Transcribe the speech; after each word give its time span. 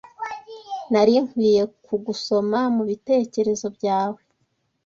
Nari 0.91 1.13
nkwiye 1.25 1.63
kugusoma 1.85 2.59
mubitekerezo 2.75 3.67
byawe 3.75 4.19